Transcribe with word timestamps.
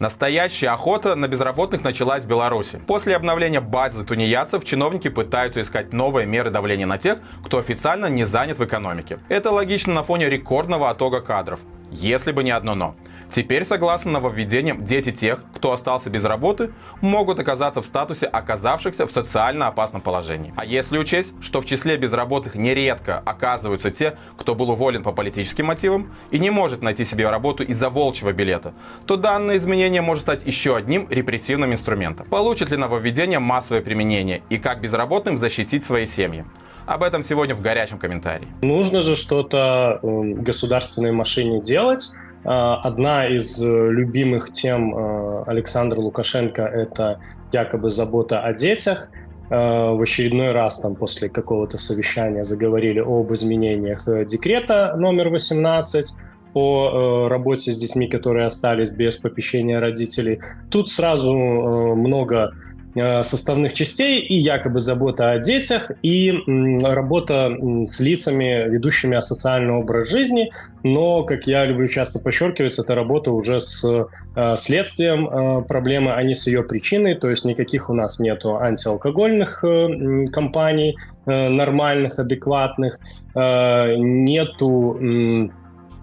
Настоящая 0.00 0.70
охота 0.70 1.14
на 1.14 1.28
безработных 1.28 1.84
началась 1.84 2.24
в 2.24 2.26
Беларуси. 2.26 2.80
После 2.86 3.14
обновления 3.14 3.60
базы 3.60 4.02
тунеядцев 4.02 4.64
чиновники 4.64 5.08
пытаются 5.08 5.60
искать 5.60 5.92
новые 5.92 6.26
меры 6.26 6.48
давления 6.48 6.86
на 6.86 6.96
тех, 6.96 7.18
кто 7.44 7.58
официально 7.58 8.06
не 8.06 8.24
занят 8.24 8.58
в 8.58 8.64
экономике. 8.64 9.18
Это 9.28 9.50
логично 9.50 9.92
на 9.92 10.02
фоне 10.02 10.30
рекордного 10.30 10.88
оттока 10.88 11.20
кадров. 11.20 11.60
Если 11.90 12.32
бы 12.32 12.42
не 12.42 12.50
одно 12.50 12.74
«но». 12.74 12.96
Теперь, 13.30 13.64
согласно 13.64 14.10
нововведениям, 14.10 14.84
дети 14.84 15.12
тех, 15.12 15.44
кто 15.54 15.72
остался 15.72 16.10
без 16.10 16.24
работы, 16.24 16.72
могут 17.00 17.38
оказаться 17.38 17.80
в 17.80 17.86
статусе 17.86 18.26
оказавшихся 18.26 19.06
в 19.06 19.12
социально 19.12 19.68
опасном 19.68 20.02
положении. 20.02 20.52
А 20.56 20.64
если 20.64 20.98
учесть, 20.98 21.32
что 21.40 21.60
в 21.60 21.64
числе 21.64 21.96
безработных 21.96 22.56
нередко 22.56 23.22
оказываются 23.24 23.92
те, 23.92 24.16
кто 24.36 24.56
был 24.56 24.70
уволен 24.70 25.04
по 25.04 25.12
политическим 25.12 25.66
мотивам 25.66 26.12
и 26.32 26.38
не 26.40 26.50
может 26.50 26.82
найти 26.82 27.04
себе 27.04 27.30
работу 27.30 27.62
из-за 27.62 27.88
волчьего 27.88 28.32
билета, 28.32 28.74
то 29.06 29.16
данное 29.16 29.58
изменение 29.58 30.02
может 30.02 30.22
стать 30.22 30.44
еще 30.44 30.74
одним 30.74 31.06
репрессивным 31.08 31.72
инструментом. 31.72 32.26
Получит 32.26 32.70
ли 32.70 32.76
нововведение 32.76 33.38
массовое 33.38 33.80
применение 33.80 34.42
и 34.48 34.58
как 34.58 34.80
безработным 34.80 35.38
защитить 35.38 35.84
свои 35.84 36.06
семьи? 36.06 36.44
Об 36.86 37.04
этом 37.04 37.22
сегодня 37.22 37.54
в 37.54 37.60
горячем 37.60 37.98
комментарии. 37.98 38.48
Нужно 38.62 39.02
же 39.02 39.14
что-то 39.14 40.00
государственной 40.02 41.12
машине 41.12 41.60
делать, 41.60 42.10
одна 42.44 43.26
из 43.26 43.62
э, 43.62 43.66
любимых 43.66 44.52
тем 44.52 44.94
э, 44.94 45.44
Александра 45.46 46.00
Лукашенко– 46.00 46.62
это 46.62 47.20
якобы 47.52 47.90
забота 47.90 48.40
о 48.40 48.52
детях. 48.52 49.10
В 49.50 50.00
очередной 50.00 50.52
раз 50.52 50.78
там 50.78 50.94
после 50.94 51.28
какого-то 51.28 51.76
совещания 51.76 52.44
заговорили 52.44 53.00
об 53.00 53.34
изменениях 53.34 54.04
декрета 54.24 54.94
номер 54.96 55.28
18 55.28 56.06
по 56.52 57.26
работе 57.28 57.72
с 57.72 57.76
детьми, 57.76 58.06
которые 58.06 58.46
остались 58.46 58.92
без 58.92 59.16
попечения 59.16 59.80
родителей. 59.80 60.40
Тут 60.70 60.88
сразу 60.88 61.34
много 61.34 62.52
Э, 62.52 62.79
составных 62.94 63.72
частей 63.72 64.20
и 64.20 64.34
якобы 64.36 64.80
забота 64.80 65.30
о 65.30 65.38
детях, 65.38 65.90
и 66.02 66.32
работа 66.82 67.56
с 67.86 68.00
лицами, 68.00 68.68
ведущими 68.68 69.16
асоциальный 69.16 69.74
образ 69.74 70.08
жизни, 70.08 70.50
но, 70.82 71.22
как 71.24 71.46
я 71.46 71.64
люблю 71.64 71.86
часто 71.86 72.18
подчеркивать, 72.18 72.78
это 72.78 72.94
работа 72.94 73.30
уже 73.32 73.60
с 73.60 73.84
э, 73.84 74.56
следствием 74.56 75.28
э, 75.28 75.62
проблемы, 75.62 76.12
а 76.12 76.22
не 76.22 76.34
с 76.34 76.46
ее 76.46 76.62
причиной, 76.62 77.14
то 77.14 77.30
есть 77.30 77.44
никаких 77.44 77.90
у 77.90 77.94
нас 77.94 78.18
нету 78.18 78.56
антиалкогольных 78.56 79.64
компаний 80.32 80.96
нормальных, 81.26 82.18
адекватных, 82.18 82.98
нету 83.34 84.98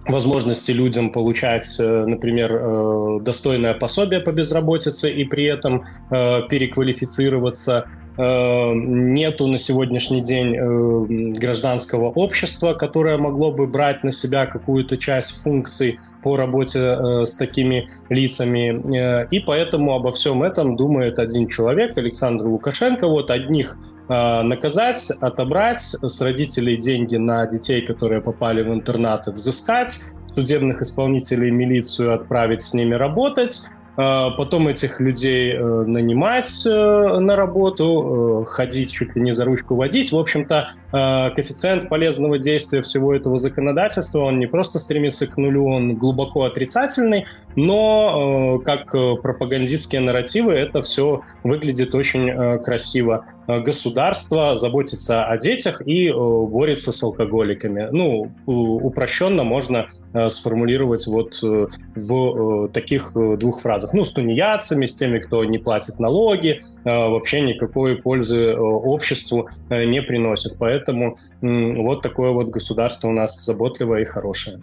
возможности 0.10 0.72
людям 0.72 1.12
получать, 1.12 1.80
э, 1.80 2.06
например, 2.06 2.54
э, 2.54 3.20
достойное 3.22 3.74
пособие 3.74 4.20
по 4.20 4.32
безработице 4.32 5.12
и 5.12 5.26
при 5.26 5.46
этом 5.46 5.84
э, 6.10 6.48
переквалифицироваться. 6.50 7.86
Нету 8.18 9.46
на 9.46 9.60
сегодняшний 9.60 10.22
день 10.22 11.34
гражданского 11.34 12.10
общества, 12.10 12.74
которое 12.74 13.20
могло 13.20 13.52
бы 13.52 13.68
брать 13.68 14.04
на 14.04 14.12
себя 14.12 14.48
какую-то 14.48 14.98
часть 14.98 15.40
функций 15.44 16.00
по 16.24 16.36
работе 16.36 17.26
с 17.26 17.36
такими 17.36 17.88
лицами. 18.10 19.28
И 19.30 19.40
поэтому 19.40 19.94
обо 19.94 20.12
всем 20.12 20.42
этом 20.42 20.76
думает 20.76 21.20
один 21.20 21.48
человек, 21.48 21.96
Александр 21.98 22.48
Лукашенко. 22.48 23.08
Вот 23.08 23.30
одних 23.30 23.78
наказать, 24.10 25.12
отобрать 25.22 25.82
с 25.82 26.22
родителей 26.22 26.78
деньги 26.78 27.18
на 27.18 27.46
детей, 27.46 27.82
которые 27.82 28.22
попали 28.22 28.64
в 28.64 28.74
интернаты, 28.74 29.32
взыскать, 29.32 30.00
судебных 30.34 30.82
исполнителей 30.82 31.52
милицию 31.52 32.14
отправить 32.14 32.62
с 32.62 32.74
ними 32.74 32.96
работать, 32.96 33.62
потом 33.98 34.68
этих 34.68 35.00
людей 35.02 35.54
э, 35.54 35.60
нанимать 35.60 36.64
э, 36.68 36.70
на 36.70 37.36
работу, 37.36 38.44
э, 38.44 38.46
ходить 38.46 38.92
чуть 38.92 39.16
ли 39.16 39.24
не 39.24 39.34
за 39.34 39.44
ручку 39.44 39.76
водить. 39.76 40.12
В 40.12 40.18
общем-то, 40.18 40.70
коэффициент 40.92 41.90
полезного 41.90 42.38
действия 42.38 42.82
всего 42.82 43.14
этого 43.14 43.38
законодательства, 43.38 44.20
он 44.20 44.40
не 44.40 44.46
просто 44.46 44.80
стремится 44.80 45.26
к 45.28 45.36
нулю, 45.36 45.66
он 45.66 45.96
глубоко 45.96 46.44
отрицательный, 46.44 47.26
но 47.56 48.60
как 48.64 48.92
пропагандистские 48.92 50.00
нарративы 50.00 50.54
это 50.54 50.82
все 50.82 51.24
выглядит 51.44 51.94
очень 51.94 52.62
красиво. 52.62 53.26
Государство 53.48 54.56
заботится 54.56 55.26
о 55.26 55.38
детях 55.38 55.82
и 55.86 56.10
борется 56.10 56.94
с 56.94 57.04
алкоголиками. 57.04 57.90
Ну, 57.92 58.32
упрощенно 58.46 59.44
можно 59.44 59.88
сформулировать 60.30 61.06
вот 61.08 61.42
в 61.42 62.70
таких 62.70 63.12
двух 63.14 63.60
фразах 63.60 63.87
вопросах. 63.88 63.94
Ну, 63.94 64.06
с 64.06 64.12
тунеядцами, 64.12 64.86
с 64.86 64.96
теми, 64.96 65.20
кто 65.20 65.44
не 65.44 65.58
платит 65.58 66.00
налоги, 66.00 66.60
э, 66.84 66.90
вообще 66.90 67.42
никакой 67.42 67.96
пользы 67.96 68.52
э, 68.52 68.58
обществу 68.58 69.50
э, 69.70 69.86
не 69.86 70.02
приносит. 70.02 70.58
Поэтому 70.60 71.16
вот 71.42 72.02
такое 72.02 72.32
вот 72.32 72.48
государство 72.48 73.08
у 73.08 73.12
нас 73.12 73.46
заботливое 73.46 74.02
и 74.02 74.06
хорошее. 74.06 74.60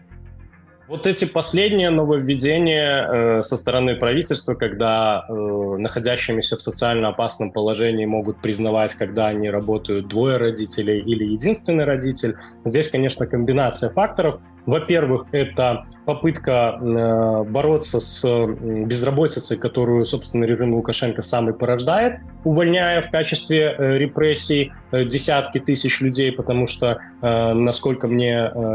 Вот 0.87 1.07
эти 1.07 1.25
последние 1.25 1.89
нововведения 1.89 3.41
со 3.41 3.57
стороны 3.57 3.97
правительства, 3.97 4.55
когда 4.55 5.25
находящимися 5.31 6.57
в 6.57 6.63
социально 6.63 7.09
опасном 7.09 7.53
положении 7.53 8.05
могут 8.05 8.43
признавать, 8.43 8.95
когда 8.95 9.29
они 9.29 9.49
работают 9.49 10.09
двое 10.09 10.37
родителей 10.37 11.01
или 11.01 11.25
единственный 11.25 11.85
родитель, 11.85 12.35
здесь, 12.67 12.91
конечно, 12.91 13.27
комбинация 13.27 13.89
факторов. 13.89 14.41
Во-первых, 14.67 15.27
это 15.33 15.85
попытка 16.07 16.79
э, 16.81 17.45
бороться 17.45 18.01
с 18.01 18.25
безработицей, 18.47 19.59
которую, 19.59 20.05
собственно, 20.05 20.45
режим 20.45 20.75
Лукашенко 20.75 21.21
сам 21.23 21.51
и 21.51 21.53
порождает, 21.53 22.21
увольняя 22.45 23.03
в 23.03 23.11
качестве 23.11 23.75
э, 23.77 23.99
репрессий 23.99 24.73
э, 24.91 25.05
десятки 25.05 25.59
тысяч 25.59 26.01
людей, 26.01 26.33
потому 26.33 26.67
что, 26.67 26.99
насколько 27.21 28.09
мне 28.09 28.35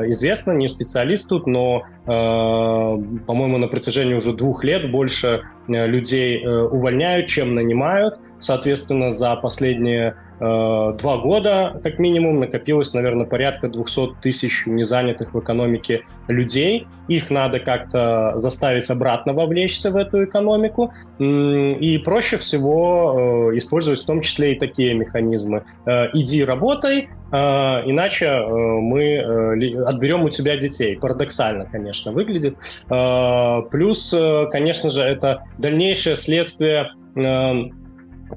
известно, 0.10 0.52
не 0.52 0.68
специалист 0.68 1.28
тут, 1.28 1.48
но, 1.48 1.84
по-моему, 2.06 3.58
на 3.58 3.68
протяжении 3.68 4.14
уже 4.14 4.34
двух 4.34 4.64
лет 4.64 4.92
больше 4.92 5.42
людей 5.68 6.46
увольняют, 6.46 7.28
чем 7.28 7.56
нанимают. 7.56 8.20
Соответственно, 8.40 9.12
за 9.12 9.36
последние 9.36 10.16
два 10.40 11.18
года, 11.22 11.80
как 11.84 12.00
минимум, 12.00 12.40
накопилось, 12.40 12.94
наверное, 12.94 13.26
порядка 13.26 13.70
200 13.70 14.22
тысяч 14.22 14.64
незанятых 14.66 15.34
в 15.34 15.40
экономике 15.40 15.79
людей. 16.28 16.88
Их 17.08 17.32
надо 17.32 17.60
как-то 17.60 18.34
заставить 18.36 18.90
обратно 18.90 19.34
вовлечься 19.34 19.90
в 19.90 19.96
эту 19.96 20.24
экономику. 20.24 20.92
И 21.20 22.02
проще 22.06 22.38
всего 22.38 23.50
э, 23.52 23.58
использовать 23.58 24.00
в 24.00 24.06
том 24.06 24.22
числе 24.22 24.54
и 24.54 24.60
такие 24.60 24.94
механизмы. 24.94 25.64
Э, 25.88 26.08
иди 26.14 26.44
работай, 26.44 27.10
э, 27.32 27.36
иначе 27.36 28.32
мы 28.48 29.18
отберем 29.86 30.24
у 30.24 30.30
тебя 30.30 30.56
детей. 30.58 30.98
Парадоксально, 30.98 31.66
конечно, 31.66 32.12
выглядит. 32.12 32.56
Плюс, 33.72 34.16
конечно 34.52 34.90
же, 34.90 35.02
это 35.02 35.44
дальнейшее 35.58 36.16
следствие 36.16 36.90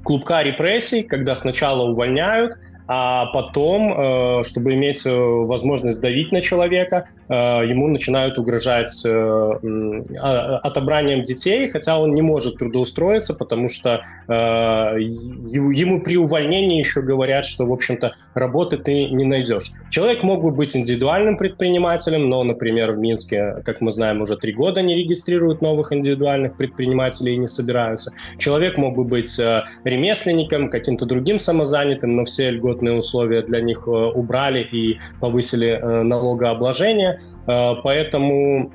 клубка 0.03 0.41
репрессий, 0.41 1.03
когда 1.03 1.35
сначала 1.35 1.83
увольняют, 1.83 2.53
а 2.87 3.27
потом, 3.27 3.93
э, 3.93 4.43
чтобы 4.43 4.73
иметь 4.73 5.05
э, 5.05 5.15
возможность 5.15 6.01
давить 6.01 6.31
на 6.31 6.41
человека, 6.41 7.07
э, 7.29 7.33
ему 7.33 7.87
начинают 7.87 8.37
угрожать 8.37 9.05
а, 9.05 10.59
отобранием 10.63 11.23
детей, 11.23 11.69
хотя 11.69 11.99
он 11.99 12.13
не 12.13 12.21
может 12.21 12.57
трудоустроиться, 12.57 13.33
потому 13.33 13.67
что 13.69 14.01
ему 14.27 16.01
при 16.01 16.17
увольнении 16.17 16.79
еще 16.79 17.01
говорят, 17.01 17.45
что, 17.45 17.65
в 17.65 17.71
общем-то, 17.71 18.15
работы 18.33 18.77
ты 18.77 19.05
не 19.09 19.25
найдешь. 19.25 19.71
Человек 19.89 20.23
мог 20.23 20.43
бы 20.43 20.51
быть 20.51 20.75
индивидуальным 20.75 21.37
предпринимателем, 21.37 22.29
но, 22.29 22.43
например, 22.43 22.91
в 22.91 22.99
Минске, 22.99 23.61
как 23.65 23.81
мы 23.81 23.91
знаем, 23.91 24.21
уже 24.21 24.37
три 24.37 24.53
года 24.53 24.81
не 24.81 24.95
регистрируют 24.95 25.61
новых 25.61 25.91
индивидуальных 25.93 26.55
предпринимателей 26.57 27.33
и 27.33 27.37
не 27.37 27.47
собираются. 27.47 28.11
Человек 28.37 28.77
мог 28.77 28.95
бы 28.95 29.03
быть 29.03 29.39
ремесленником, 29.83 30.69
каким-то 30.69 31.05
другим 31.05 31.39
самозанятым, 31.39 32.15
но 32.15 32.23
все 32.25 32.51
льготы 32.51 32.72
льготные 32.73 32.97
условия 32.97 33.41
для 33.41 33.61
них 33.61 33.87
э, 33.87 33.91
убрали 33.91 34.63
и 34.63 34.99
повысили 35.19 35.67
э, 35.67 36.03
налогообложение. 36.03 37.19
Э, 37.47 37.73
поэтому 37.83 38.69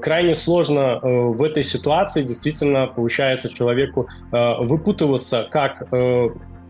крайне 0.00 0.34
сложно 0.34 1.00
в 1.02 1.42
этой 1.42 1.62
ситуации 1.62 2.22
действительно 2.22 2.86
получается 2.86 3.48
человеку 3.48 4.06
выпутываться, 4.30 5.48
как 5.50 5.82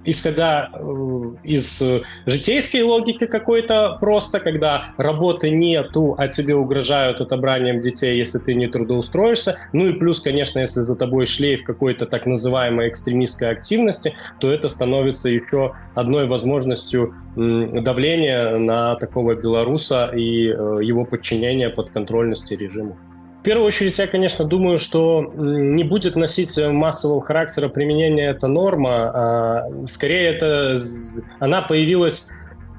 исходя 0.07 0.71
э, 0.73 1.35
из 1.43 1.83
житейской 2.27 2.83
логики 2.83 3.27
какой-то 3.27 3.99
просто, 4.01 4.41
когда 4.41 4.95
работы 4.97 5.51
нету, 5.51 6.15
а 6.19 6.29
тебе 6.29 6.55
угрожают 6.55 7.21
отобранием 7.21 7.81
детей, 7.81 8.17
если 8.17 8.39
ты 8.39 8.55
не 8.55 8.69
трудоустроишься. 8.69 9.57
Ну 9.73 9.89
и 9.89 9.93
плюс, 9.93 10.21
конечно, 10.21 10.61
если 10.61 10.81
за 10.81 10.97
тобой 10.97 11.27
шлейф 11.27 11.65
какой-то 11.65 12.07
так 12.07 12.27
называемой 12.27 12.89
экстремистской 12.89 13.51
активности, 13.51 14.15
то 14.41 14.51
это 14.51 14.69
становится 14.69 15.29
еще 15.29 15.75
одной 15.95 16.27
возможностью 16.27 17.15
давления 17.37 18.57
на 18.57 18.97
такого 18.97 19.35
белоруса 19.35 20.11
и 20.15 20.49
э, 20.49 20.81
его 20.83 21.05
подчинения 21.05 21.69
подконтрольности 21.69 22.55
режиму. 22.55 22.97
Первую 23.47 23.69
очередь, 23.69 23.97
я, 23.97 24.09
конечно, 24.09 24.45
думаю, 24.45 24.77
что 24.77 25.33
не 25.37 25.85
будет 25.85 26.17
носить 26.17 26.59
массового 26.59 27.25
характера 27.25 27.69
применения 27.69 28.31
эта 28.31 28.49
норма. 28.49 29.11
А 29.15 29.87
скорее, 29.87 30.35
это 30.35 30.77
она 31.39 31.63
появилась 31.63 32.29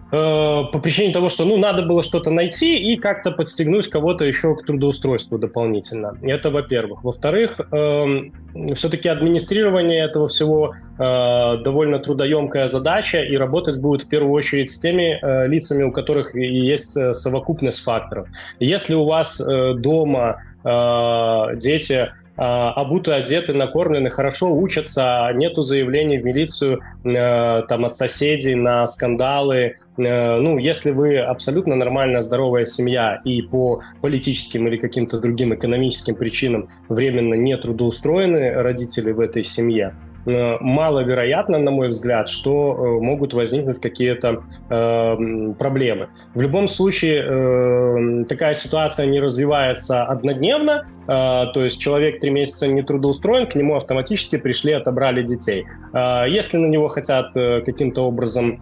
по 0.09 0.79
причине 0.81 1.13
того, 1.13 1.29
что 1.29 1.43
ну, 1.45 1.57
надо 1.57 1.83
было 1.83 2.01
что-то 2.01 2.31
найти 2.31 2.93
и 2.93 2.97
как-то 2.97 3.31
подстегнуть 3.31 3.89
кого-то 3.89 4.25
еще 4.25 4.55
к 4.55 4.65
трудоустройству 4.65 5.37
дополнительно. 5.37 6.17
Это 6.21 6.49
во-первых. 6.49 7.03
Во-вторых, 7.03 7.59
э, 7.59 7.77
эм, 7.77 8.33
все-таки 8.73 9.09
администрирование 9.09 10.05
этого 10.05 10.27
всего 10.27 10.73
э, 10.97 11.57
довольно 11.63 11.99
трудоемкая 11.99 12.67
задача, 12.67 13.19
и 13.19 13.35
работать 13.35 13.79
будет 13.79 14.03
в 14.03 14.09
первую 14.09 14.31
очередь 14.31 14.71
с 14.71 14.79
теми 14.79 15.19
э, 15.21 15.47
лицами, 15.47 15.83
у 15.83 15.91
которых 15.91 16.35
есть 16.35 16.95
э, 16.95 17.13
совокупность 17.13 17.81
факторов. 17.81 18.27
Если 18.59 18.93
у 18.93 19.05
вас 19.05 19.41
э, 19.41 19.73
дома 19.73 20.41
э, 20.63 21.57
дети 21.57 22.09
обуты, 22.37 23.13
одеты, 23.13 23.53
накормлены, 23.53 24.09
хорошо 24.09 24.55
учатся, 24.55 25.31
нету 25.33 25.63
заявлений 25.63 26.17
в 26.17 26.23
милицию 26.23 26.81
э, 27.03 27.63
там 27.67 27.85
от 27.85 27.95
соседей 27.95 28.53
на 28.55 28.85
скандалы. 28.85 29.73
Э, 29.97 30.37
ну, 30.39 30.57
если 30.59 30.91
вы 30.91 31.17
абсолютно 31.17 31.75
нормальная, 31.75 32.21
здоровая 32.21 32.65
семья 32.65 33.19
и 33.25 33.41
по 33.41 33.81
политическим 34.01 34.67
или 34.67 34.77
каким-то 34.77 35.19
другим 35.19 35.53
экономическим 35.53 36.15
причинам 36.15 36.69
временно 36.89 37.33
не 37.33 37.57
трудоустроены 37.57 38.53
родители 38.61 39.11
в 39.11 39.19
этой 39.19 39.43
семье, 39.43 39.95
э, 40.25 40.57
маловероятно, 40.59 41.57
на 41.57 41.71
мой 41.71 41.87
взгляд, 41.87 42.29
что 42.29 42.99
могут 43.01 43.33
возникнуть 43.33 43.79
какие-то 43.79 44.41
проблемы. 44.67 46.09
В 46.33 46.41
любом 46.41 46.67
случае, 46.67 48.25
такая 48.25 48.53
ситуация 48.53 49.05
не 49.07 49.19
развивается 49.19 50.03
однодневно, 50.03 50.85
а, 50.87 50.96
то 51.07 51.63
есть 51.63 51.79
человек 51.79 52.19
три 52.19 52.29
месяца 52.29 52.67
не 52.67 52.83
трудоустроен, 52.83 53.47
к 53.47 53.55
нему 53.55 53.75
автоматически 53.75 54.37
пришли, 54.37 54.73
отобрали 54.73 55.21
детей. 55.21 55.65
А, 55.93 56.25
если 56.25 56.57
на 56.57 56.67
него 56.67 56.87
хотят 56.89 57.35
э, 57.35 57.61
каким-то 57.61 58.01
образом 58.01 58.61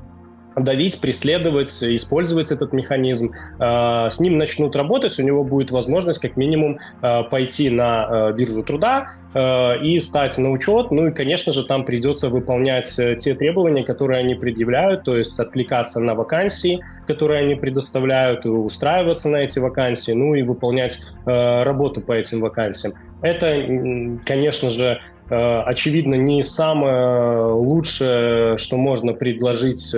давить, 0.56 1.02
преследовать, 1.02 1.84
использовать 1.84 2.52
этот 2.52 2.74
механизм. 2.74 3.32
А, 3.60 4.10
с 4.10 4.20
ним 4.20 4.38
начнут 4.38 4.76
работать, 4.76 5.20
у 5.20 5.24
него 5.24 5.44
будет 5.44 5.72
возможность 5.72 6.20
как 6.20 6.38
минимум 6.38 6.80
пойти 7.02 7.70
на 7.70 8.32
биржу 8.32 8.64
труда, 8.64 9.10
Э, 9.36 9.78
и 9.82 10.00
стать 10.00 10.38
на 10.38 10.50
учет. 10.50 10.92
Ну 10.92 11.08
и, 11.08 11.12
конечно 11.12 11.52
же, 11.52 11.66
там 11.66 11.84
придется 11.84 12.30
выполнять 12.30 12.98
э, 12.98 13.18
те 13.18 13.36
требования, 13.36 13.84
которые 13.84 14.22
они 14.22 14.34
предъявляют, 14.34 15.04
то 15.04 15.18
есть 15.18 15.38
откликаться 15.42 16.00
на 16.00 16.16
вакансии, 16.16 16.80
которые 17.06 17.44
они 17.44 17.56
предоставляют, 17.56 18.46
устраиваться 18.46 19.28
на 19.28 19.38
эти 19.38 19.60
вакансии, 19.60 20.14
ну 20.14 20.36
и 20.36 20.44
выполнять 20.44 21.02
э, 21.26 21.64
работу 21.64 22.00
по 22.00 22.14
этим 22.14 22.40
вакансиям. 22.40 22.94
Это, 23.22 24.22
конечно 24.26 24.70
же, 24.70 25.02
очевидно, 25.30 26.16
не 26.16 26.44
самое 26.44 27.54
лучшее, 27.54 28.58
что 28.58 28.78
можно 28.78 29.14
предложить 29.14 29.94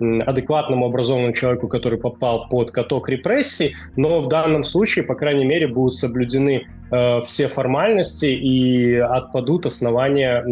адекватному 0.00 0.86
образованному 0.86 1.32
человеку, 1.32 1.68
который 1.68 1.98
попал 1.98 2.48
под 2.48 2.70
каток 2.70 3.08
репрессий, 3.08 3.74
но 3.96 4.20
в 4.20 4.28
данном 4.28 4.64
случае, 4.64 5.04
по 5.04 5.14
крайней 5.14 5.44
мере, 5.44 5.68
будут 5.68 5.94
соблюдены 5.94 6.66
Э, 6.92 7.22
все 7.22 7.48
формальности 7.48 8.26
и 8.26 8.96
отпадут 8.96 9.64
основания 9.64 10.42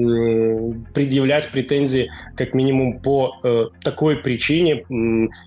предъявлять 0.94 1.50
претензии 1.50 2.10
как 2.34 2.54
минимум 2.54 2.98
по 3.00 3.37
э, 3.42 3.66
такой 3.82 4.16
причине 4.16 4.84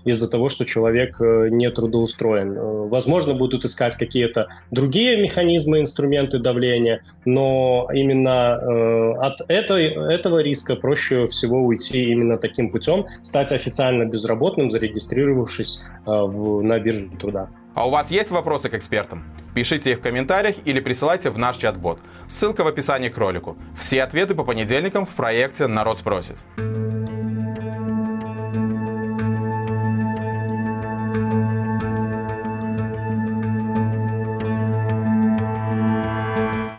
из-за 0.04 0.30
того, 0.30 0.48
что 0.48 0.64
человек 0.64 1.20
э, 1.20 1.48
не 1.50 1.68
трудоустроен. 1.70 2.54
Возможно, 2.88 3.34
будут 3.34 3.64
искать 3.64 3.96
какие-то 3.96 4.46
другие 4.70 5.20
механизмы, 5.20 5.80
инструменты 5.80 6.38
давления, 6.38 7.00
но 7.24 7.88
именно 7.92 9.14
от 9.18 9.40
этой, 9.48 9.88
этого 9.88 10.38
риска 10.38 10.76
проще 10.76 11.26
всего 11.26 11.58
уйти 11.58 12.04
именно 12.04 12.36
таким 12.36 12.70
путем, 12.70 13.06
стать 13.22 13.50
официально 13.50 14.04
безработным, 14.04 14.70
зарегистрировавшись 14.70 15.82
в, 16.06 16.62
на 16.62 16.78
бирже 16.78 17.08
труда. 17.18 17.48
А 17.74 17.88
у 17.88 17.90
вас 17.90 18.10
есть 18.10 18.30
вопросы 18.30 18.68
к 18.68 18.74
экспертам? 18.74 19.24
Пишите 19.54 19.92
их 19.92 19.98
в 19.98 20.02
комментариях 20.02 20.56
или 20.64 20.80
присылайте 20.80 21.30
в 21.30 21.38
наш 21.38 21.56
чат-бот. 21.56 21.98
Ссылка 22.28 22.62
в 22.64 22.68
описании 22.68 23.08
к 23.08 23.18
ролику. 23.18 23.56
Все 23.76 24.02
ответы 24.02 24.34
по 24.34 24.44
понедельникам 24.44 25.04
в 25.04 25.14
проекте 25.14 25.66
«Народ 25.66 25.98
спросит». 25.98 26.36